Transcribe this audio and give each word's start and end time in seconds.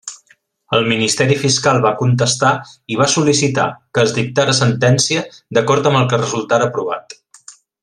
El 0.77 0.85
Ministeri 0.91 1.35
Fiscal 1.41 1.81
va 1.83 1.91
contestar 1.99 2.49
i 2.95 2.97
va 3.03 3.07
sol·licitar 3.17 3.67
que 3.99 4.07
es 4.09 4.15
dictara 4.17 4.57
sentència 4.61 5.25
d'acord 5.59 5.91
amb 5.93 6.01
el 6.03 6.09
que 6.15 6.23
resultara 6.25 6.73
provat. 6.79 7.17